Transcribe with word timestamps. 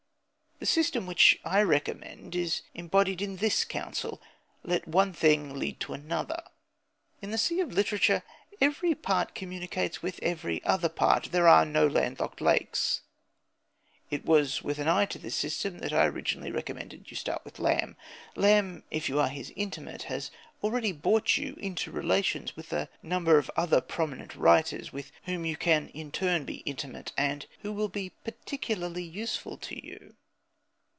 The 0.63 0.67
system 0.67 1.07
which 1.07 1.39
I 1.43 1.63
recommend 1.63 2.35
is 2.35 2.61
embodied 2.75 3.19
in 3.19 3.37
this 3.37 3.65
counsel: 3.65 4.21
Let 4.61 4.87
one 4.87 5.11
thing 5.11 5.57
lead 5.57 5.79
to 5.79 5.93
another. 5.95 6.43
In 7.19 7.31
the 7.31 7.39
sea 7.39 7.61
of 7.61 7.73
literature 7.73 8.21
every 8.61 8.93
part 8.93 9.33
communicates 9.33 10.03
with 10.03 10.19
every 10.21 10.63
other 10.63 10.87
part; 10.87 11.29
there 11.31 11.47
are 11.47 11.65
no 11.65 11.87
land 11.87 12.19
locked 12.19 12.41
lakes. 12.41 13.01
It 14.11 14.23
was 14.23 14.61
with 14.61 14.77
an 14.77 14.87
eye 14.87 15.07
to 15.07 15.17
this 15.17 15.33
system 15.33 15.79
that 15.79 15.91
I 15.93 16.05
originally 16.05 16.51
recommended 16.51 17.09
you 17.09 17.15
to 17.15 17.15
start 17.15 17.43
with 17.43 17.57
Lamb. 17.57 17.97
Lamb, 18.35 18.83
if 18.91 19.09
you 19.09 19.19
are 19.19 19.29
his 19.29 19.51
intimate, 19.55 20.03
has 20.03 20.29
already 20.61 20.91
brought 20.91 21.37
you 21.37 21.55
into 21.55 21.89
relations 21.89 22.55
with 22.55 22.71
a 22.71 22.87
number 23.01 23.39
of 23.39 23.49
other 23.57 23.81
prominent 23.81 24.35
writers 24.35 24.93
with 24.93 25.11
whom 25.23 25.43
you 25.43 25.57
can 25.57 25.87
in 25.89 26.11
turn 26.11 26.45
be 26.45 26.57
intimate, 26.67 27.13
and 27.17 27.47
who 27.61 27.73
will 27.73 27.89
be 27.89 28.11
particularly 28.23 29.01
useful 29.03 29.57
to 29.57 29.83
you. 29.83 30.13